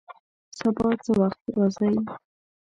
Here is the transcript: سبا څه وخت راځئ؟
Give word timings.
سبا 0.59 0.87
څه 1.03 1.11
وخت 1.19 1.41
راځئ؟ 1.55 1.95